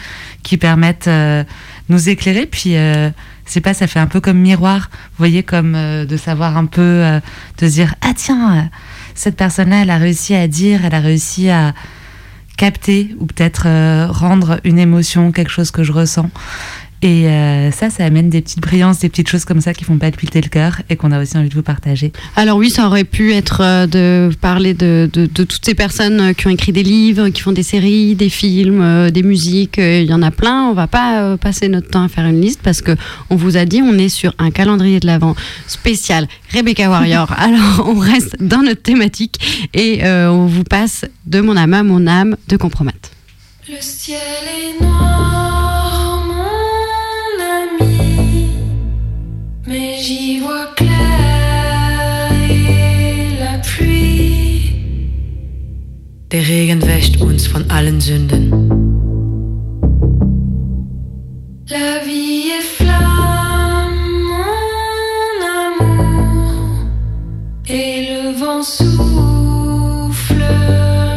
qui 0.43 0.57
permettent 0.57 1.09
euh, 1.09 1.45
nous 1.91 2.09
éclairer. 2.09 2.47
Puis, 2.47 2.77
euh, 2.77 3.11
c'est 3.45 3.61
pas, 3.61 3.75
ça 3.75 3.87
fait 3.87 3.99
un 3.99 4.07
peu 4.07 4.21
comme 4.23 4.38
miroir. 4.38 4.88
Vous 4.91 5.19
voyez, 5.19 5.43
comme 5.43 5.75
euh, 5.75 6.07
de 6.07 6.17
savoir 6.17 6.57
un 6.57 6.64
peu, 6.64 6.81
euh, 6.81 7.21
de 7.59 7.69
se 7.69 7.73
dire, 7.73 7.95
ah 8.01 8.12
tiens, 8.17 8.57
euh, 8.57 8.62
cette 9.14 9.37
personne-là, 9.37 9.83
elle 9.83 9.91
a 9.91 9.99
réussi 9.99 10.35
à 10.35 10.49
dire, 10.49 10.87
elle 10.87 10.95
a 10.95 11.01
réussi 11.01 11.51
à 11.51 11.75
capter 12.57 13.14
ou 13.21 13.27
peut-être 13.27 13.64
euh, 13.67 14.07
rendre 14.09 14.61
une 14.64 14.79
émotion, 14.79 15.33
quelque 15.33 15.51
chose 15.51 15.71
que 15.71 15.83
je 15.85 15.93
ressens. 15.93 16.31
Et 17.03 17.29
euh, 17.29 17.71
ça, 17.71 17.91
ça 17.91 18.05
amène 18.05 18.29
des 18.29 18.41
petites 18.43 18.61
brillances, 18.61 18.99
des 18.99 19.09
petites 19.09 19.29
choses 19.29 19.45
comme 19.45 19.61
ça 19.61 19.73
qui 19.73 19.85
font 19.85 19.99
palpiter 19.99 20.41
le 20.41 20.49
cœur 20.49 20.83
et 20.91 20.97
qu'on 20.97 21.13
a 21.13 21.21
aussi 21.23 21.37
envie 21.37 21.49
de 21.49 21.55
vous 21.55 21.63
partager. 21.63 22.13
Alors 22.37 22.57
oui, 22.57 22.71
ça 22.71 22.87
aurait 22.87 23.05
pu 23.05 23.33
être 23.33 23.61
euh, 23.63 23.87
de 23.87 24.35
parler 24.41 24.75
de, 24.75 25.09
de- 25.13 25.27
de 25.27 25.45
toutes 25.45 25.65
ces 25.65 25.75
personnes 25.75 26.21
euh, 26.21 26.33
qui 26.33 26.47
ont 26.47 26.51
écrit 26.51 26.73
des 26.73 26.83
livres, 26.83 27.29
qui 27.29 27.41
font 27.43 27.53
des 27.53 27.63
séries, 27.63 28.15
des 28.17 28.29
films, 28.29 29.11
des 29.11 29.23
musiques. 29.23 29.79
Il 29.79 30.05
y 30.07 30.13
en 30.13 30.23
a 30.23 30.31
plein. 30.31 30.65
On 30.71 30.75
va 30.75 30.87
pas 30.89 31.37
passer 31.37 31.69
notre 31.69 31.89
temps 31.89 32.03
à 32.05 32.09
faire 32.09 32.27
une 32.27 32.41
liste 32.41 32.61
parce 32.63 32.83
que 32.83 32.97
on 33.31 33.37
vous 33.37 33.57
a 33.57 33.65
dit 33.65 33.81
on 33.83 33.97
est 33.99 34.09
sur 34.09 34.35
un 34.39 34.51
calendrier 34.51 34.99
de 35.01 35.07
l'avant 35.07 35.35
spécial 35.67 36.27
Rebecca 36.53 36.89
Warrior. 36.91 37.31
Alors 37.39 37.87
on 37.89 37.99
reste 37.99 38.37
dans 38.43 38.63
notre 38.63 38.83
thématique 38.83 39.69
et 39.75 40.05
euh, 40.05 40.31
on 40.31 40.47
vous 40.47 40.65
passe 40.65 41.05
de 41.27 41.41
mon 41.41 41.57
âme 41.57 41.75
à 41.75 41.83
mon 41.83 42.07
âme 42.07 42.37
de 42.49 42.57
compromat. 42.57 42.93
Le 43.69 43.77
ciel 43.81 44.17
est 44.47 44.83
noir, 44.83 45.58
j'y 50.01 50.41
vois 50.41 50.67
clair 50.77 52.31
et 52.51 53.41
la 53.41 53.59
pluie. 53.59 54.73
Der 56.31 56.47
Regen 56.47 56.83
wäscht 56.83 57.21
uns 57.21 57.47
von 57.47 57.69
allen 57.71 58.01
Sünden. 58.01 58.51
La 61.69 62.01
vie 62.07 62.51
est 62.59 62.69
flamme, 62.77 64.07
mon 64.31 65.39
amour, 65.67 66.87
et 67.67 68.09
le 68.09 68.33
vent 68.41 68.63
souffle 68.63 70.43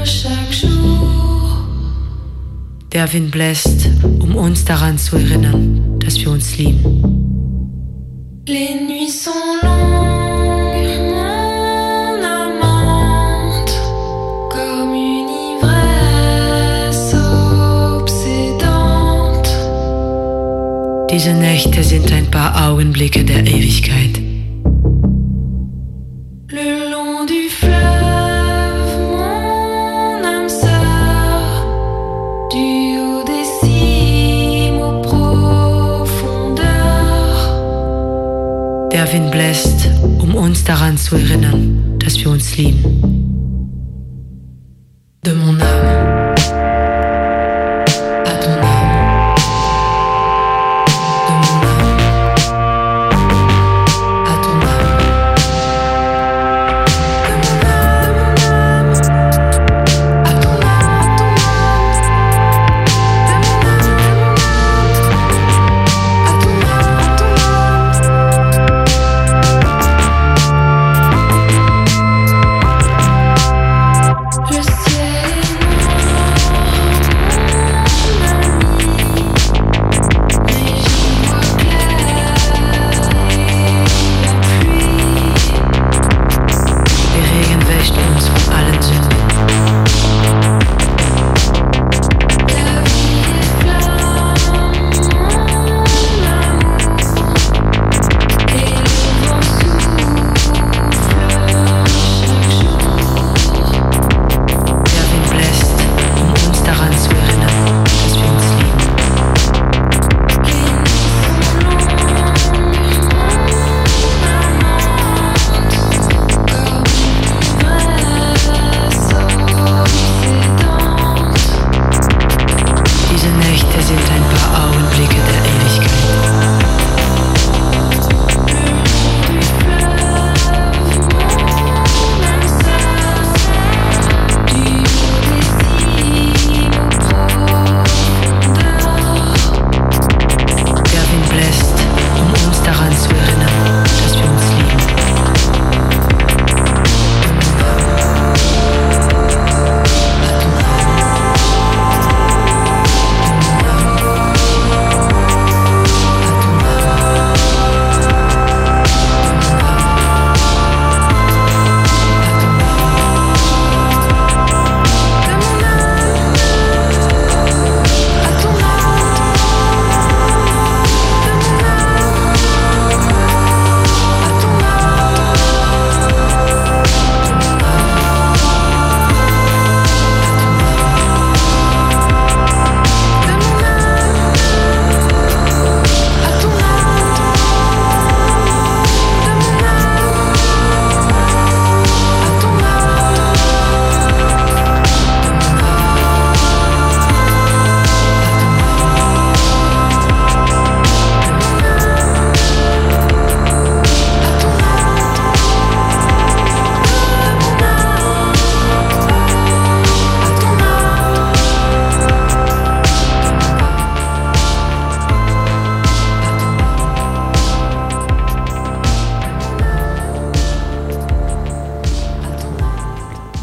chaque 0.04 0.54
jour. 0.62 1.66
Der 2.92 3.12
Wind 3.14 3.32
bläst, 3.32 3.90
um 4.20 4.36
uns 4.36 4.66
daran 4.66 4.98
zu 4.98 5.16
erinnern, 5.18 6.00
dass 6.00 6.20
wir 6.20 6.32
uns 6.32 6.58
lieben. 6.58 7.21
Diese 21.12 21.34
Nächte 21.34 21.84
sind 21.84 22.12
ein 22.12 22.30
paar 22.30 22.70
Augenblicke 22.70 23.24
der 23.24 23.46
Ewigkeit. 23.46 24.31
Wind 39.12 39.30
bläst, 39.30 39.90
um 40.20 40.36
uns 40.36 40.64
daran 40.64 40.98
zu 40.98 41.16
erinnern, 41.16 42.00
dass 42.00 42.18
wir 42.18 42.30
uns 42.30 42.56
lieben. 42.56 43.21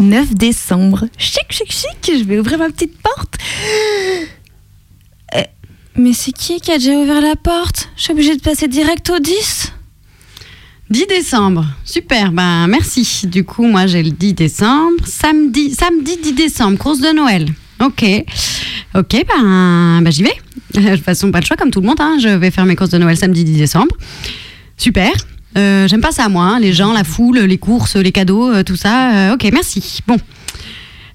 9 0.08 0.34
décembre. 0.34 1.06
Chic, 1.18 1.44
chic, 1.50 1.70
chic. 1.70 2.18
Je 2.18 2.24
vais 2.24 2.38
ouvrir 2.38 2.58
ma 2.58 2.70
petite 2.70 2.96
porte. 3.02 3.36
Euh, 5.34 5.42
mais 5.96 6.12
c'est 6.12 6.32
qui 6.32 6.60
qui 6.60 6.72
a 6.72 6.78
déjà 6.78 6.92
ouvert 6.92 7.20
la 7.20 7.36
porte? 7.36 7.88
Je 7.96 8.02
suis 8.04 8.12
obligée 8.12 8.36
de 8.36 8.40
passer 8.42 8.68
direct 8.68 9.08
au 9.10 9.18
10 9.18 9.72
10 10.90 11.06
décembre. 11.06 11.66
Super, 11.84 12.32
ben 12.32 12.66
merci. 12.66 13.26
Du 13.26 13.44
coup, 13.44 13.66
moi 13.66 13.86
j'ai 13.86 14.02
le 14.02 14.10
10 14.10 14.32
décembre. 14.32 15.04
Samedi, 15.06 15.74
samedi 15.74 16.16
10 16.22 16.32
décembre, 16.32 16.78
course 16.78 17.00
de 17.00 17.14
Noël. 17.14 17.46
Ok. 17.80 18.02
Ok, 18.94 19.24
ben, 19.28 20.00
ben 20.02 20.10
j'y 20.10 20.22
vais. 20.22 20.32
De 20.74 20.94
toute 20.96 21.04
façon, 21.04 21.30
pas 21.30 21.40
le 21.40 21.44
choix 21.46 21.56
comme 21.56 21.70
tout 21.70 21.80
le 21.82 21.86
monde. 21.86 22.00
hein. 22.00 22.16
Je 22.22 22.28
vais 22.28 22.50
faire 22.50 22.64
mes 22.64 22.74
courses 22.76 22.90
de 22.90 22.98
Noël 22.98 23.16
samedi 23.16 23.44
10 23.44 23.58
décembre. 23.58 23.94
Super. 24.78 25.12
Euh, 25.56 25.88
J'aime 25.88 26.00
pas 26.00 26.12
ça, 26.12 26.28
moi. 26.28 26.44
hein. 26.44 26.60
Les 26.60 26.72
gens, 26.72 26.92
la 26.92 27.04
foule, 27.04 27.38
les 27.40 27.58
courses, 27.58 27.96
les 27.96 28.12
cadeaux, 28.12 28.50
euh, 28.52 28.62
tout 28.62 28.76
ça. 28.76 29.12
Euh, 29.30 29.34
ok, 29.34 29.48
merci. 29.52 30.00
Bon. 30.06 30.16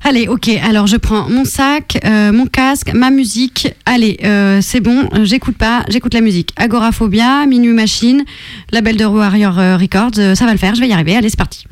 Allez, 0.06 0.28
ok. 0.28 0.50
Alors, 0.63 0.86
je 0.88 0.98
prends 0.98 1.30
mon 1.30 1.46
sac, 1.46 1.98
mon 2.06 2.46
casque, 2.46 2.91
ma 2.93 3.10
musique. 3.10 3.74
Allez, 3.86 4.17
c'est 4.62 4.82
bon. 4.82 5.08
J'écoute 5.24 5.56
pas. 5.58 5.86
J'écoute 5.88 6.13
la 6.13 6.19
musique. 6.19 6.50
Agoraphobia, 6.58 7.46
Minuit 7.46 7.72
Machine, 7.72 8.26
label 8.74 8.98
de 8.98 9.06
Warrior 9.06 9.56
Records. 9.56 10.36
ça 10.36 10.46
va 10.46 10.52
le 10.52 10.58
faire. 10.58 10.76
Je 10.76 10.82
vais 10.82 10.89
y 10.89 10.91
arriver. 10.93 11.15
Allez, 11.15 11.30
c'est 11.30 11.38
parti. 11.38 11.63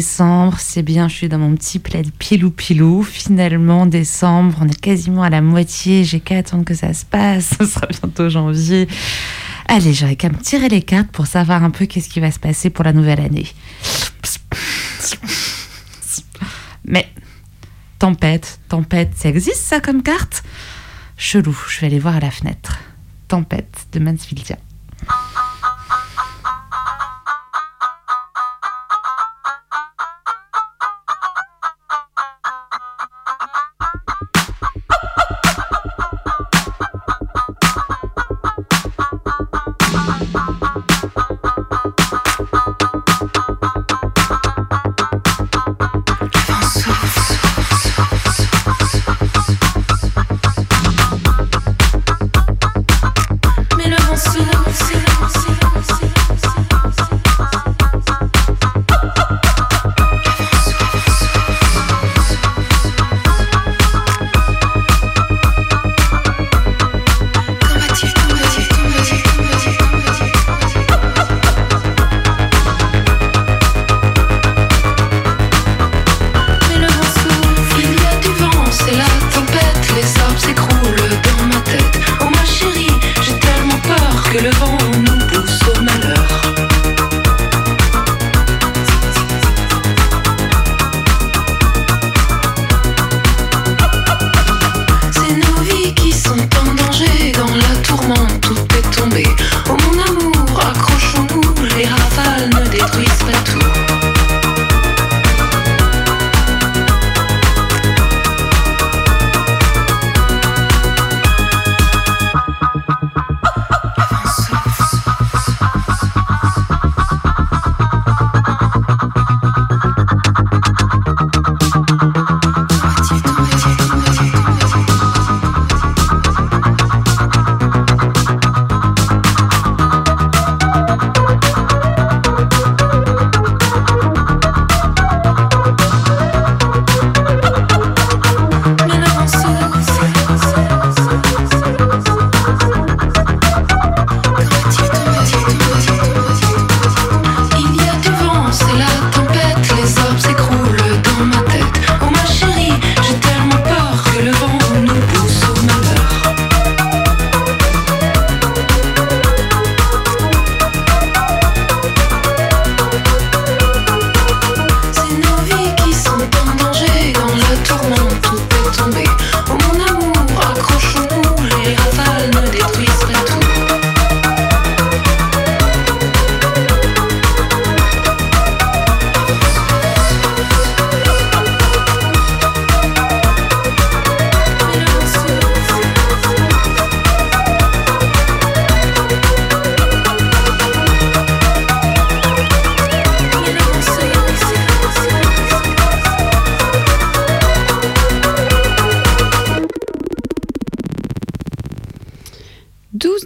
Décembre, 0.00 0.56
c'est 0.58 0.82
bien, 0.82 1.08
je 1.08 1.14
suis 1.14 1.28
dans 1.28 1.36
mon 1.36 1.54
petit 1.54 1.78
plaid 1.78 2.10
pilou-pilou. 2.18 3.02
Finalement, 3.02 3.84
décembre, 3.84 4.56
on 4.62 4.66
est 4.66 4.80
quasiment 4.80 5.22
à 5.22 5.28
la 5.28 5.42
moitié, 5.42 6.04
j'ai 6.04 6.20
qu'à 6.20 6.38
attendre 6.38 6.64
que 6.64 6.72
ça 6.72 6.94
se 6.94 7.04
passe, 7.04 7.50
ce 7.58 7.66
sera 7.66 7.86
bientôt 7.86 8.30
janvier. 8.30 8.88
Allez, 9.66 9.92
j'aurais 9.92 10.16
qu'à 10.16 10.30
me 10.30 10.38
tirer 10.38 10.70
les 10.70 10.80
cartes 10.80 11.08
pour 11.08 11.26
savoir 11.26 11.62
un 11.64 11.68
peu 11.68 11.84
qu'est-ce 11.84 12.08
qui 12.08 12.18
va 12.18 12.30
se 12.30 12.38
passer 12.38 12.70
pour 12.70 12.82
la 12.82 12.94
nouvelle 12.94 13.20
année. 13.20 13.46
Mais, 16.86 17.06
tempête, 17.98 18.58
tempête, 18.70 19.10
ça 19.16 19.28
existe 19.28 19.60
ça 19.60 19.80
comme 19.80 20.02
carte? 20.02 20.42
Chelou, 21.18 21.54
je 21.68 21.80
vais 21.80 21.88
aller 21.88 21.98
voir 21.98 22.16
à 22.16 22.20
la 22.20 22.30
fenêtre. 22.30 22.78
Tempête 23.28 23.86
de 23.92 23.98
Mansfieldia. 23.98 24.56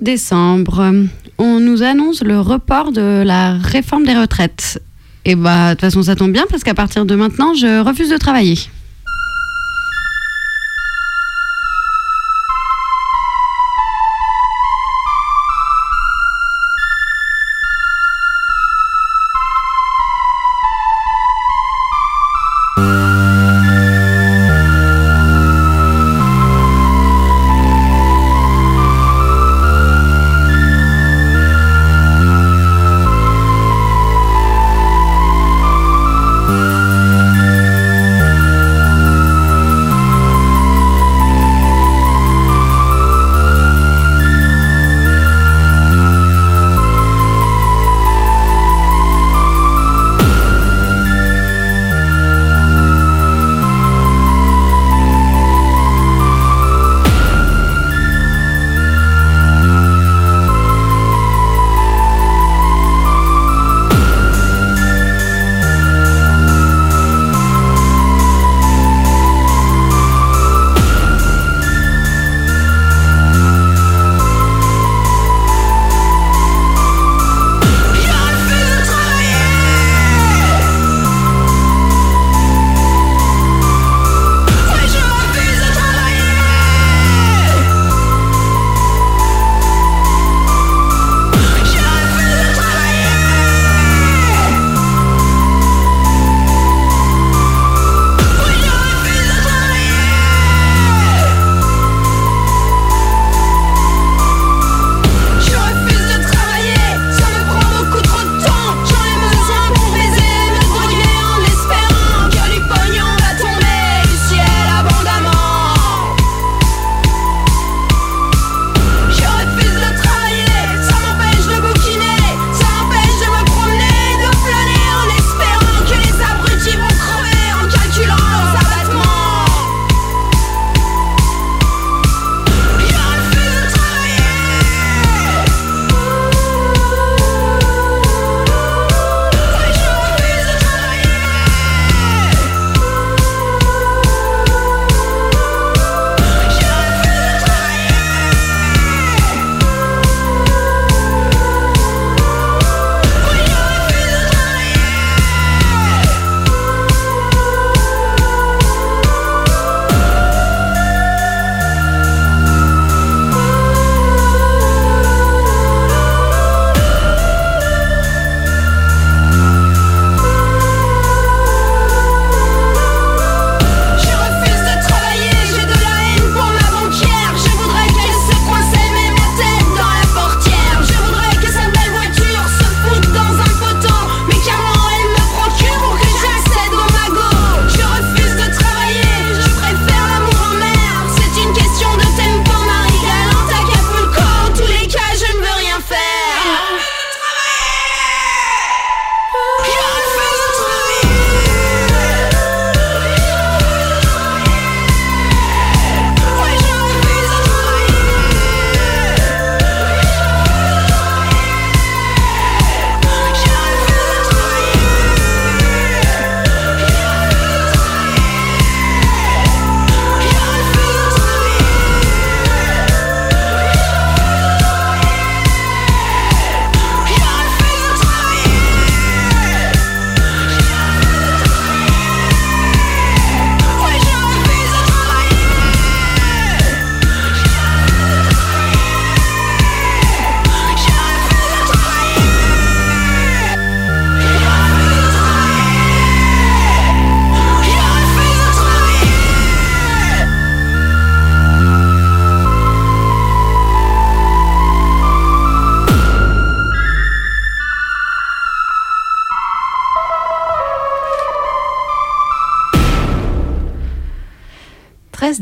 Décembre, 0.05 0.95
on 1.39 1.59
nous 1.59 1.83
annonce 1.83 2.23
le 2.23 2.39
report 2.39 2.93
de 2.93 3.25
la 3.25 3.55
réforme 3.55 4.05
des 4.05 4.15
retraites. 4.15 4.81
Et 5.25 5.35
bah, 5.35 5.71
de 5.71 5.75
toute 5.75 5.81
façon, 5.81 6.03
ça 6.03 6.15
tombe 6.15 6.33
bien 6.33 6.45
parce 6.49 6.63
qu'à 6.63 6.75
partir 6.75 7.07
de 7.07 7.15
maintenant, 7.17 7.55
je 7.55 7.83
refuse 7.83 8.11
de 8.11 8.17
travailler.« 8.17 8.59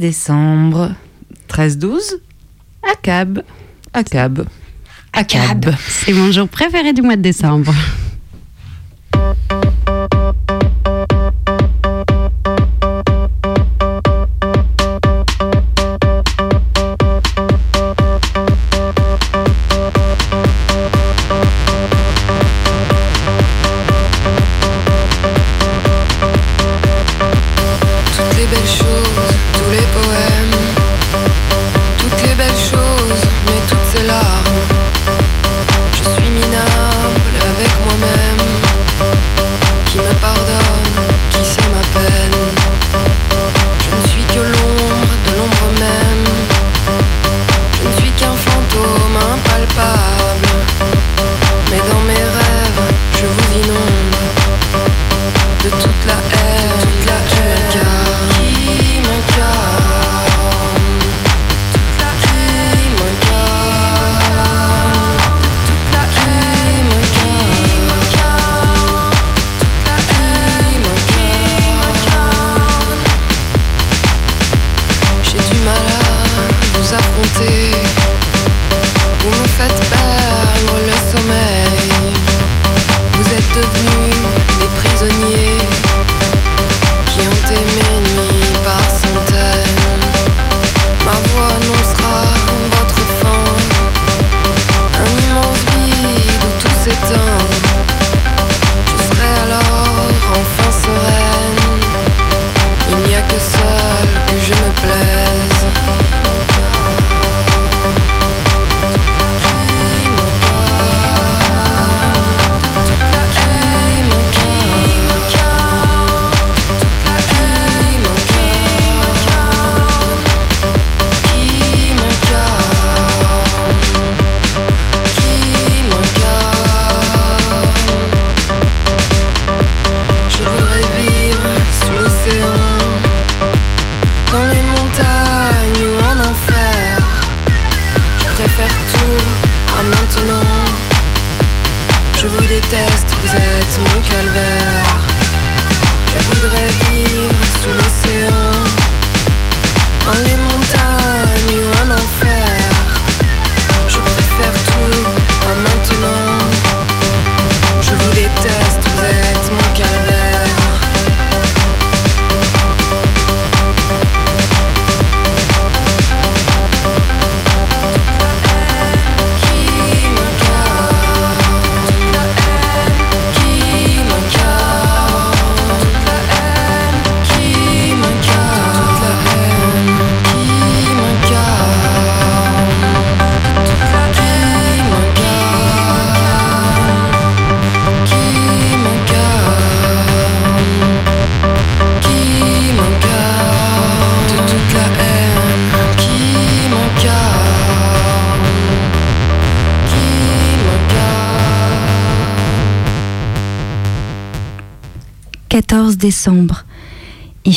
décembre. 0.03 0.91
13-12. 1.49 2.19
ACAB. 2.83 3.43
ACAB. 3.95 4.47
ACAB. 5.13 5.75
C'est 5.89 6.13
mon 6.13 6.33
jour 6.33 6.49
préféré 6.49 6.93
du 6.93 7.03
mois 7.03 7.15
de 7.15 7.23
décembre. 7.23 7.73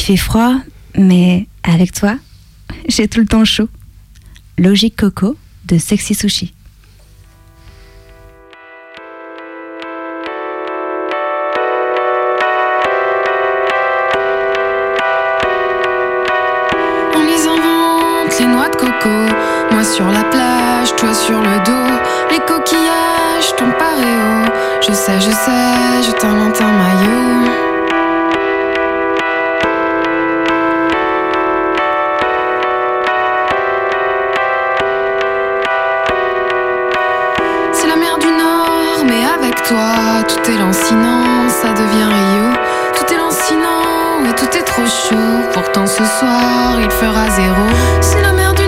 Fait 0.05 0.17
froid, 0.17 0.53
mais 0.95 1.47
avec 1.63 1.91
toi, 1.91 2.15
j'ai 2.87 3.07
tout 3.07 3.21
le 3.21 3.25
temps 3.25 3.43
chaud. 3.43 3.67
Logique 4.59 4.95
Coco 4.97 5.35
de 5.65 5.79
Sexy 5.79 6.13
Sushi. 6.13 6.53
Tout 40.27 40.51
est 40.51 40.57
lancinant, 40.57 41.49
ça 41.49 41.73
devient 41.73 42.05
Rio. 42.05 42.53
Tout 42.95 43.13
est 43.13 43.17
lancinant 43.17 44.25
et 44.29 44.33
tout 44.33 44.57
est 44.57 44.63
trop 44.63 44.85
chaud. 44.85 45.49
Pourtant 45.53 45.87
ce 45.87 46.03
soir, 46.03 46.79
il 46.79 46.91
fera 46.91 47.29
zéro. 47.29 47.65
C'est 48.01 48.21
la 48.21 48.31
mer 48.31 48.53
du 48.53 48.67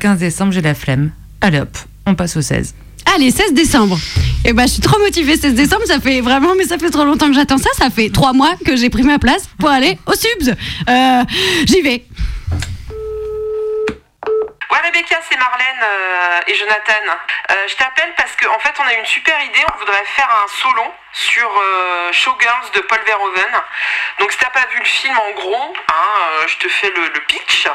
15 0.00 0.18
décembre, 0.18 0.52
j'ai 0.52 0.62
la 0.62 0.74
flemme. 0.74 1.12
Allez 1.40 1.60
hop, 1.60 1.76
on 2.06 2.14
passe 2.14 2.36
au 2.36 2.42
16. 2.42 2.74
Allez, 3.14 3.30
16 3.30 3.52
décembre. 3.54 3.98
Et 4.44 4.52
bah, 4.52 4.64
je 4.66 4.72
suis 4.72 4.80
trop 4.82 4.98
motivée. 4.98 5.36
16 5.36 5.54
décembre, 5.54 5.82
ça 5.86 6.00
fait 6.00 6.20
vraiment, 6.20 6.54
mais 6.56 6.64
ça 6.64 6.78
fait 6.78 6.90
trop 6.90 7.04
longtemps 7.04 7.26
que 7.28 7.34
j'attends 7.34 7.58
ça. 7.58 7.70
Ça 7.76 7.90
fait 7.90 8.08
trois 8.10 8.32
mois 8.32 8.54
que 8.64 8.76
j'ai 8.76 8.88
pris 8.90 9.02
ma 9.02 9.18
place 9.18 9.48
pour 9.58 9.68
aller 9.70 9.98
au 10.06 10.12
Subs. 10.14 10.54
Euh, 10.88 11.22
J'y 11.66 11.82
vais. 11.82 12.04
Ouais 14.70 14.78
Rebecca, 14.86 15.16
c'est 15.28 15.36
Marlène 15.36 15.82
euh, 15.82 16.40
et 16.46 16.54
Jonathan. 16.54 17.02
Euh, 17.50 17.54
je 17.68 17.74
t'appelle 17.74 18.12
parce 18.16 18.30
qu'en 18.36 18.58
fait 18.60 18.72
on 18.78 18.86
a 18.86 18.94
une 18.94 19.04
super 19.04 19.34
idée, 19.42 19.64
on 19.74 19.78
voudrait 19.80 20.04
faire 20.14 20.28
un 20.30 20.46
solo 20.62 20.86
sur 21.12 21.48
euh, 21.48 22.12
Showgirls 22.12 22.70
de 22.76 22.80
Paul 22.80 23.00
Verhoeven. 23.04 23.50
Donc 24.20 24.30
si 24.30 24.38
t'as 24.38 24.50
pas 24.50 24.64
vu 24.72 24.78
le 24.78 24.84
film 24.84 25.14
en 25.18 25.32
gros, 25.40 25.74
hein, 25.88 25.92
euh, 26.22 26.46
je 26.46 26.56
te 26.58 26.68
fais 26.68 26.90
le, 26.94 27.02
le 27.02 27.20
pitch. 27.26 27.66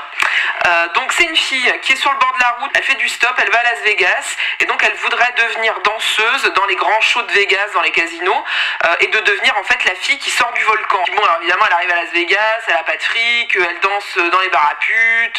Euh, 0.65 0.87
donc 0.95 1.11
c'est 1.13 1.25
une 1.25 1.35
fille 1.35 1.71
qui 1.81 1.93
est 1.93 1.95
sur 1.95 2.11
le 2.11 2.17
bord 2.17 2.33
de 2.33 2.39
la 2.39 2.49
route, 2.59 2.71
elle 2.73 2.83
fait 2.83 2.95
du 2.95 3.07
stop, 3.07 3.33
elle 3.37 3.51
va 3.51 3.59
à 3.59 3.63
Las 3.63 3.81
Vegas 3.81 4.35
et 4.59 4.65
donc 4.65 4.83
elle 4.83 4.95
voudrait 4.95 5.33
devenir 5.37 5.79
danseuse 5.81 6.51
dans 6.55 6.65
les 6.65 6.75
grands 6.75 7.01
shows 7.01 7.21
de 7.21 7.31
Vegas, 7.33 7.67
dans 7.73 7.81
les 7.81 7.91
casinos 7.91 8.43
euh, 8.85 8.95
et 9.01 9.07
de 9.07 9.19
devenir 9.19 9.55
en 9.57 9.63
fait 9.63 9.83
la 9.85 9.93
fille 9.95 10.17
qui 10.17 10.31
sort 10.31 10.51
du 10.53 10.63
volcan. 10.63 11.03
Bon 11.15 11.23
alors 11.23 11.37
évidemment 11.41 11.65
elle 11.67 11.73
arrive 11.73 11.91
à 11.91 11.95
Las 11.95 12.11
Vegas, 12.11 12.61
elle 12.67 12.77
a 12.77 12.83
pas 12.83 12.97
de 12.97 13.03
fric, 13.03 13.55
elle 13.55 13.79
danse 13.81 14.17
dans 14.31 14.39
les 14.39 14.49
bars 14.49 14.73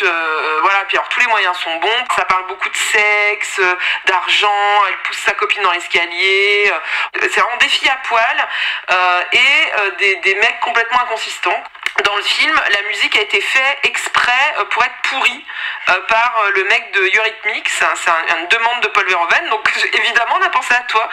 euh, 0.02 0.58
voilà, 0.62 0.84
puis 0.86 0.96
alors 0.96 1.08
tous 1.08 1.20
les 1.20 1.26
moyens 1.26 1.56
sont 1.58 1.74
bons, 1.76 2.04
ça 2.14 2.24
parle 2.24 2.46
beaucoup 2.46 2.68
de 2.68 2.76
sexe, 2.76 3.60
d'argent, 4.04 4.84
elle 4.88 4.96
pousse 4.98 5.18
sa 5.18 5.32
copine 5.32 5.62
dans 5.62 5.72
l'escalier, 5.72 6.72
c'est 7.20 7.40
vraiment 7.40 7.56
des 7.56 7.68
filles 7.68 7.88
à 7.88 7.96
poil 8.04 8.48
et 9.32 9.72
des, 9.98 10.16
des 10.16 10.34
mecs 10.36 10.60
complètement 10.60 11.00
inconsistants. 11.02 11.64
Dans 12.04 12.16
le 12.16 12.22
film, 12.22 12.54
la 12.72 12.82
musique 12.82 13.16
a 13.16 13.22
été 13.22 13.40
faite 13.40 13.78
exprès 13.84 14.54
euh, 14.58 14.64
pour 14.66 14.84
être 14.84 14.94
pourrie 15.04 15.44
euh, 15.88 16.00
par 16.08 16.36
euh, 16.44 16.50
le 16.56 16.64
mec 16.64 16.92
de 16.92 17.00
Eurythmics. 17.18 17.68
C'est 17.68 17.84
un- 17.84 17.94
c'est 17.96 18.10
un- 18.10 18.38
une 18.38 18.48
demande 18.48 18.80
de 18.82 18.88
Paul 18.88 19.06
Verhoeven. 19.08 19.48
Donc 19.50 19.68
évidemment, 19.92 20.36
on 20.40 20.44
a 20.44 20.50
pensé 20.50 20.74
à 20.74 20.82
toi. 20.82 21.08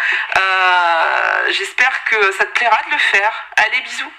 J'espère 1.49 2.03
que 2.05 2.31
ça 2.33 2.45
te 2.45 2.51
plaira 2.51 2.77
de 2.87 2.91
le 2.91 2.97
faire. 2.99 3.31
Allez, 3.57 3.81
bisous. 3.81 4.11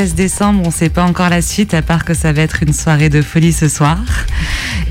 16 0.00 0.14
décembre, 0.14 0.62
on 0.64 0.70
sait 0.70 0.88
pas 0.88 1.04
encore 1.04 1.28
la 1.28 1.42
suite, 1.42 1.74
à 1.74 1.82
part 1.82 2.06
que 2.06 2.14
ça 2.14 2.32
va 2.32 2.40
être 2.40 2.62
une 2.62 2.72
soirée 2.72 3.10
de 3.10 3.20
folie 3.20 3.52
ce 3.52 3.68
soir. 3.68 3.98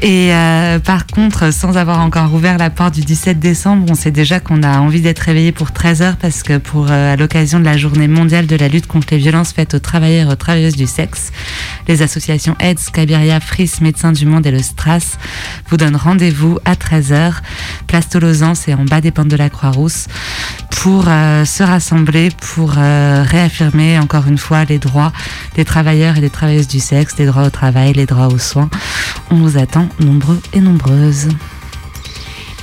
Et 0.01 0.33
euh, 0.33 0.79
par 0.79 1.07
contre, 1.07 1.51
sans 1.51 1.75
avoir 1.75 1.99
encore 1.99 2.33
ouvert 2.33 2.57
la 2.57 2.69
porte 2.69 2.93
du 2.93 3.01
17 3.01 3.37
décembre, 3.37 3.85
on 3.89 3.95
sait 3.95 4.11
déjà 4.11 4.39
qu'on 4.39 4.63
a 4.63 4.79
envie 4.79 5.01
d'être 5.01 5.19
réveillé 5.19 5.51
pour 5.51 5.73
13 5.73 6.01
heures 6.01 6.15
parce 6.15 6.41
que 6.41 6.57
pour 6.57 6.87
euh, 6.89 7.13
à 7.13 7.17
l'occasion 7.17 7.59
de 7.59 7.65
la 7.65 7.75
journée 7.75 8.07
mondiale 8.07 8.47
de 8.47 8.55
la 8.55 8.69
lutte 8.69 8.87
contre 8.87 9.07
les 9.11 9.17
violences 9.17 9.51
faites 9.51 9.73
aux 9.73 9.79
travailleurs 9.79 10.29
et 10.29 10.31
aux 10.31 10.37
travailleuses 10.37 10.77
du 10.77 10.87
sexe, 10.87 11.31
les 11.89 12.01
associations 12.01 12.55
AIDS, 12.59 12.91
Cabiria, 12.93 13.41
FRIS, 13.41 13.81
Médecins 13.81 14.13
du 14.13 14.25
Monde 14.25 14.45
et 14.47 14.51
le 14.51 14.63
Stras 14.63 15.17
vous 15.67 15.75
donnent 15.75 15.97
rendez-vous 15.97 16.59
à 16.63 16.75
13h, 16.75 17.33
place 17.87 18.07
Tolosan, 18.07 18.55
c'est 18.55 18.73
en 18.73 18.85
bas 18.85 19.01
des 19.01 19.11
pentes 19.11 19.27
de 19.27 19.35
la 19.35 19.49
Croix-Rousse, 19.49 20.07
pour 20.81 21.05
euh, 21.09 21.43
se 21.43 21.61
rassembler, 21.61 22.29
pour 22.53 22.75
euh, 22.77 23.25
réaffirmer 23.27 23.99
encore 23.99 24.27
une 24.27 24.37
fois 24.37 24.63
les 24.63 24.79
droits 24.79 25.11
des 25.55 25.65
travailleurs 25.65 26.17
et 26.17 26.21
des 26.21 26.29
travailleuses 26.29 26.69
du 26.69 26.79
sexe, 26.79 27.15
les 27.17 27.25
droits 27.25 27.43
au 27.43 27.49
travail, 27.49 27.91
les 27.91 28.05
droits 28.05 28.27
aux 28.27 28.37
soins. 28.37 28.69
On 29.29 29.35
vous 29.35 29.57
attend 29.57 29.88
nombreux 29.99 30.39
et 30.53 30.59
nombreuses. 30.59 31.27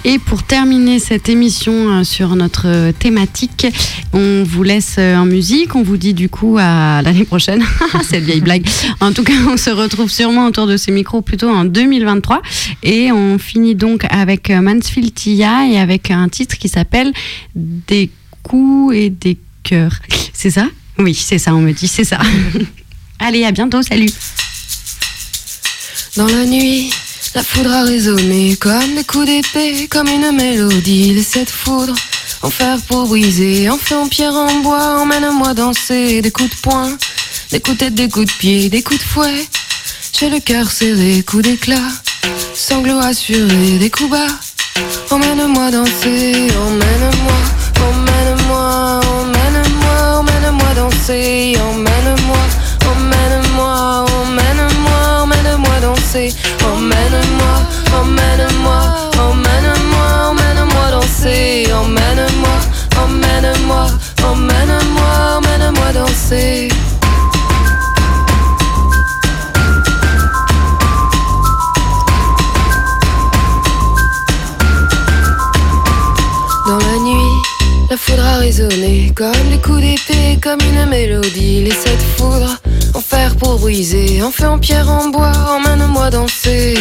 Et 0.09 0.21
pour 0.21 0.45
terminer 0.45 1.01
cette 1.01 1.29
émission 1.29 1.73
euh, 1.73 2.05
sur 2.05 2.37
notre 2.37 2.69
euh, 2.69 2.93
thématique, 2.93 3.67
on 4.13 4.45
vous 4.45 4.63
laisse 4.63 4.95
euh, 4.99 5.17
en 5.17 5.25
musique. 5.25 5.75
On 5.75 5.83
vous 5.83 5.97
dit 5.97 6.15
du 6.15 6.29
coup 6.29 6.59
à 6.61 7.03
l'année 7.03 7.25
prochaine. 7.25 7.65
Cette 8.09 8.23
vieille 8.23 8.41
blague. 8.41 8.65
En 9.01 9.13
tout 9.13 9.25
cas, 9.25 9.33
on 9.49 9.57
se 9.57 9.71
retrouve 9.71 10.09
sûrement 10.09 10.47
autour 10.47 10.69
de 10.69 10.77
ces 10.77 10.93
micros 10.93 11.23
plutôt 11.23 11.49
en 11.49 11.65
2023. 11.65 12.41
Et 12.85 13.11
on 13.11 13.37
finit 13.37 13.75
donc 13.75 14.07
avec 14.09 14.49
Mansfield 14.51 15.13
Tia 15.13 15.67
et 15.67 15.81
avec 15.81 16.13
un 16.13 16.29
titre 16.29 16.57
qui 16.57 16.69
s'appelle 16.69 17.13
Des 17.57 18.09
coups 18.45 18.95
et 18.95 19.11
des 19.11 19.39
cœurs. 19.65 19.99
C'est 20.33 20.51
ça? 20.51 20.69
Oui, 21.01 21.15
c'est 21.15 21.39
ça, 21.39 21.53
on 21.53 21.61
me 21.61 21.73
dit, 21.73 21.89
c'est 21.89 22.05
ça. 22.05 22.21
Allez, 23.19 23.45
à 23.45 23.51
bientôt, 23.51 23.83
salut. 23.83 24.11
Dans 26.17 26.27
la 26.27 26.47
nuit, 26.47 26.91
la 27.35 27.43
foudre 27.43 27.73
a 27.73 27.83
résonné 27.83 28.57
comme 28.57 28.95
des 28.95 29.05
coups 29.05 29.27
d'épée, 29.27 29.89
comme 29.89 30.09
une 30.09 30.33
mélodie. 30.33 31.13
Les 31.13 31.23
sept 31.23 31.51
foudres 31.51 31.95
en 32.43 32.51
fer 32.51 32.79
pour 32.89 33.07
briser, 33.07 33.69
en 33.69 33.79
feu, 33.79 33.97
en 33.97 34.09
pierre, 34.09 34.35
en 34.35 34.61
bois. 34.61 35.01
Emmène-moi 35.01 35.55
danser, 35.55 36.23
des 36.23 36.31
coups 36.31 36.51
de 36.51 36.57
poing, 36.63 36.91
des 37.51 37.61
coups 37.61 37.77
de 37.79 37.85
tête, 37.85 37.95
des 37.95 38.09
coups 38.09 38.27
de 38.27 38.33
pied, 38.39 38.69
des 38.69 38.83
coups 38.83 39.01
de 39.01 39.05
fouet. 39.05 39.47
J'ai 40.19 40.31
le 40.31 40.41
cœur 40.41 40.71
serré, 40.71 41.23
coups 41.23 41.43
d'éclat, 41.43 41.89
sanglots 42.55 43.01
assurés, 43.01 43.79
des 43.79 43.91
coups 43.91 44.11
bas. 44.11 44.27
Emmène-moi 45.11 45.71
danser, 45.71 46.49
emmène-moi, 46.67 47.39
emmène-moi, 47.89 49.01
emmène-moi, 49.21 50.19
emmène-moi 50.19 50.75
danser, 50.75 51.57
emmène-moi, 51.71 52.43
emmène-moi, 52.91 54.07
emmène-moi, 54.21 55.23
emmène-moi 55.23 55.81
danser, 55.81 56.35
emmène-moi, 56.87 57.55
emmène-moi, 58.01 58.81
emmène-moi, 59.19 60.09
emmène-moi 60.31 60.91
danser, 60.93 61.67
emmène-moi, 61.73 62.59
emmène-moi, 63.03 63.87
emmène-moi, 64.23 65.13
emmène-moi 65.37 65.93
danser. 65.93 66.69
Dans 76.67 76.79
la 76.79 76.99
nuit, 76.99 77.37
la 77.91 77.97
foudre 77.97 78.27
a 78.27 78.39
résonné 78.39 79.13
comme 79.17 79.31
des 79.51 79.61
coups 79.61 79.81
d'épée, 79.81 80.39
comme 80.41 80.61
une 80.61 80.89
mélodie. 80.89 81.65
Les 81.65 81.71
sept 81.71 82.03
foudres 82.17 82.57
pour 83.39 83.59
briser, 83.59 84.23
en 84.23 84.31
feu, 84.31 84.47
en 84.47 84.59
pierre, 84.59 84.91
en 84.91 85.09
bois. 85.09 85.33
Emmène-moi 85.57 86.11
danser. 86.11 86.75